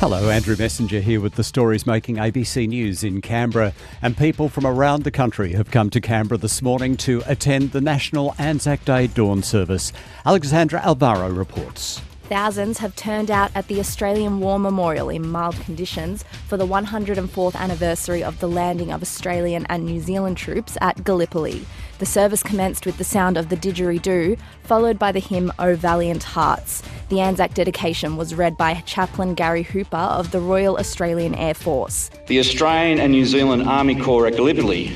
Hello, 0.00 0.30
Andrew 0.30 0.56
Messenger 0.56 1.00
here 1.00 1.20
with 1.20 1.34
the 1.34 1.44
stories 1.44 1.86
making 1.86 2.16
ABC 2.16 2.66
News 2.66 3.04
in 3.04 3.20
Canberra. 3.20 3.74
And 4.00 4.16
people 4.16 4.48
from 4.48 4.66
around 4.66 5.04
the 5.04 5.10
country 5.10 5.52
have 5.52 5.70
come 5.70 5.90
to 5.90 6.00
Canberra 6.00 6.38
this 6.38 6.62
morning 6.62 6.96
to 6.96 7.22
attend 7.26 7.72
the 7.72 7.82
National 7.82 8.34
Anzac 8.38 8.82
Day 8.86 9.08
dawn 9.08 9.42
service. 9.42 9.92
Alexandra 10.24 10.80
Alvaro 10.80 11.28
reports. 11.28 12.00
Thousands 12.30 12.78
have 12.78 12.96
turned 12.96 13.30
out 13.30 13.50
at 13.54 13.68
the 13.68 13.78
Australian 13.78 14.40
War 14.40 14.58
Memorial 14.58 15.10
in 15.10 15.28
mild 15.28 15.56
conditions 15.60 16.24
for 16.48 16.56
the 16.56 16.66
104th 16.66 17.54
anniversary 17.54 18.24
of 18.24 18.40
the 18.40 18.48
landing 18.48 18.92
of 18.92 19.02
Australian 19.02 19.66
and 19.68 19.84
New 19.84 20.00
Zealand 20.00 20.38
troops 20.38 20.78
at 20.80 21.04
Gallipoli. 21.04 21.66
The 21.98 22.06
service 22.06 22.42
commenced 22.42 22.86
with 22.86 22.96
the 22.96 23.04
sound 23.04 23.36
of 23.36 23.50
the 23.50 23.56
didgeridoo, 23.56 24.38
followed 24.62 24.98
by 24.98 25.12
the 25.12 25.18
hymn 25.18 25.52
O 25.58 25.74
Valiant 25.74 26.22
Hearts. 26.22 26.82
The 27.10 27.18
Anzac 27.18 27.54
dedication 27.54 28.16
was 28.16 28.36
read 28.36 28.56
by 28.56 28.74
Chaplain 28.86 29.34
Gary 29.34 29.64
Hooper 29.64 29.96
of 29.96 30.30
the 30.30 30.38
Royal 30.38 30.78
Australian 30.78 31.34
Air 31.34 31.54
Force. 31.54 32.08
The 32.28 32.38
Australian 32.38 33.00
and 33.00 33.10
New 33.10 33.26
Zealand 33.26 33.64
Army 33.64 34.00
Corps 34.00 34.28
at 34.28 34.36
Gallipoli 34.36 34.94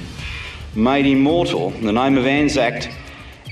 made 0.77 1.07
immortal 1.07 1.71
the 1.71 1.91
name 1.91 2.17
of 2.17 2.25
Anzac 2.25 2.89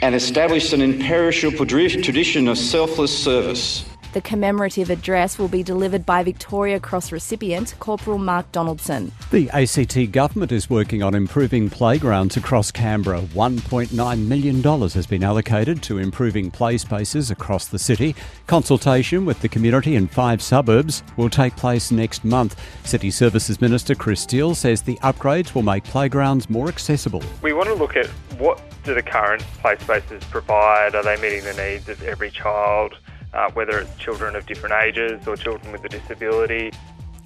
and 0.00 0.14
established 0.14 0.72
an 0.72 0.80
imperishable 0.80 1.66
tradition 1.66 2.46
of 2.46 2.56
selfless 2.56 3.10
service. 3.10 3.84
The 4.12 4.20
commemorative 4.20 4.90
address 4.90 5.38
will 5.38 5.48
be 5.48 5.62
delivered 5.62 6.04
by 6.04 6.22
Victoria 6.22 6.78
Cross 6.78 7.12
recipient 7.12 7.74
Corporal 7.78 8.18
Mark 8.18 8.52
Donaldson. 8.52 9.10
The 9.30 9.48
ACT 9.48 10.12
government 10.12 10.52
is 10.52 10.68
working 10.68 11.02
on 11.02 11.14
improving 11.14 11.70
playgrounds 11.70 12.36
across 12.36 12.70
Canberra. 12.70 13.22
$1.9 13.22 14.26
million 14.26 14.62
has 14.62 15.06
been 15.06 15.24
allocated 15.24 15.82
to 15.84 15.96
improving 15.96 16.50
play 16.50 16.76
spaces 16.76 17.30
across 17.30 17.68
the 17.68 17.78
city. 17.78 18.14
Consultation 18.46 19.24
with 19.24 19.40
the 19.40 19.48
community 19.48 19.96
in 19.96 20.06
five 20.08 20.42
suburbs 20.42 21.02
will 21.16 21.30
take 21.30 21.56
place 21.56 21.90
next 21.90 22.22
month. 22.22 22.60
City 22.84 23.10
Services 23.10 23.62
Minister 23.62 23.94
Chris 23.94 24.20
Steele 24.20 24.54
says 24.54 24.82
the 24.82 24.96
upgrades 24.96 25.54
will 25.54 25.62
make 25.62 25.84
playgrounds 25.84 26.50
more 26.50 26.68
accessible. 26.68 27.22
We 27.40 27.54
want 27.54 27.68
to 27.68 27.74
look 27.74 27.96
at 27.96 28.08
what 28.38 28.60
do 28.84 28.92
the 28.92 29.02
current 29.02 29.42
play 29.62 29.78
spaces 29.78 30.22
provide? 30.24 30.94
Are 30.94 31.02
they 31.02 31.16
meeting 31.22 31.44
the 31.44 31.54
needs 31.54 31.88
of 31.88 32.02
every 32.02 32.30
child? 32.30 32.98
Uh, 33.34 33.50
whether 33.52 33.78
it's 33.78 33.94
children 33.96 34.36
of 34.36 34.46
different 34.46 34.74
ages 34.74 35.26
or 35.26 35.36
children 35.36 35.72
with 35.72 35.84
a 35.84 35.88
disability. 35.88 36.72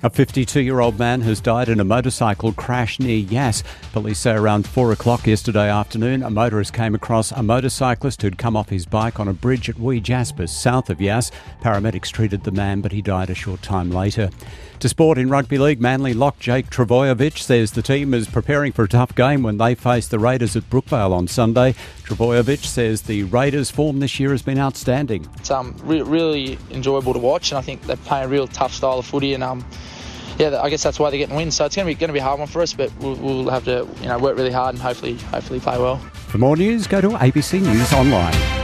A 0.07 0.09
52 0.09 0.61
year 0.61 0.79
old 0.79 1.01
man 1.01 1.21
has 1.23 1.41
died 1.41 1.69
in 1.69 1.81
a 1.81 1.85
motorcycle 1.85 2.53
crash 2.53 3.01
near 3.01 3.17
Yass. 3.17 3.65
Police 3.91 4.21
say 4.21 4.35
around 4.35 4.65
4 4.65 4.93
o'clock 4.93 5.27
yesterday 5.27 5.69
afternoon, 5.69 6.23
a 6.23 6.31
motorist 6.31 6.73
came 6.73 6.95
across 6.95 7.33
a 7.33 7.43
motorcyclist 7.43 8.23
who'd 8.23 8.39
come 8.39 8.57
off 8.57 8.69
his 8.69 8.87
bike 8.87 9.19
on 9.19 9.27
a 9.27 9.33
bridge 9.33 9.69
at 9.69 9.81
Wee 9.81 9.99
Jaspers, 9.99 10.53
south 10.53 10.91
of 10.91 11.01
Yass. 11.01 11.33
Paramedics 11.61 12.13
treated 12.13 12.45
the 12.45 12.53
man, 12.53 12.83
but 12.83 12.93
he 12.93 13.03
died 13.03 13.31
a 13.31 13.35
short 13.35 13.63
time 13.63 13.91
later. 13.91 14.31
To 14.79 14.89
sport 14.89 15.19
in 15.19 15.29
rugby 15.29 15.59
league, 15.59 15.81
Manly 15.81 16.15
lock 16.15 16.39
Jake 16.39 16.71
Trbojevic 16.71 17.39
says 17.39 17.73
the 17.73 17.83
team 17.83 18.15
is 18.15 18.29
preparing 18.29 18.71
for 18.71 18.85
a 18.85 18.89
tough 18.89 19.13
game 19.13 19.43
when 19.43 19.59
they 19.59 19.75
face 19.75 20.07
the 20.07 20.21
Raiders 20.21 20.55
at 20.55 20.71
Brookvale 20.71 21.13
on 21.13 21.27
Sunday. 21.27 21.75
Trbojevic 22.05 22.65
says 22.65 23.03
the 23.03 23.25
Raiders' 23.25 23.73
form 23.73 23.99
this 23.99 24.21
year 24.21 24.31
has 24.31 24.43
been 24.43 24.59
outstanding. 24.59 25.27
It's 25.39 25.51
um, 25.51 25.75
re- 25.83 26.03
really 26.03 26.59
enjoyable 26.71 27.13
to 27.15 27.19
watch, 27.19 27.51
and 27.51 27.59
I 27.59 27.63
think 27.63 27.83
they 27.83 27.97
play 27.97 28.23
a 28.23 28.29
real 28.29 28.47
tough 28.47 28.73
style 28.73 29.01
of 29.01 29.07
footy, 29.07 29.35
and 29.35 29.43
um, 29.43 29.65
yeah, 30.39 30.61
I 30.61 30.71
guess 30.71 30.83
that's 30.83 30.99
why 30.99 31.11
they're 31.11 31.19
getting 31.19 31.37
wins. 31.37 31.57
So 31.57 31.65
it's 31.65 31.77
going 31.77 31.87
to 31.87 31.95
be 31.95 31.99
going 31.99 32.09
to 32.09 32.15
be 32.15 32.19
a 32.19 32.25
hard 32.25 32.39
one 32.39 32.49
for 32.49 32.63
us, 32.63 32.73
but 32.73 32.93
we'll, 32.99 33.17
we'll 33.17 33.51
have 33.51 33.65
to 33.65 33.89
you 34.01 34.09
know 34.09 34.19
work 34.19 34.37
really 34.37 34.53
hard 34.53 34.75
and 34.75 34.83
hopefully 34.83 35.15
hopefully 35.15 35.61
play 35.61 35.79
well. 35.79 35.99
For 36.29 36.39
more 36.39 36.57
news, 36.57 36.87
go 36.87 37.01
to 37.01 37.09
ABC 37.11 37.63
News 37.63 37.93
Online. 37.93 38.56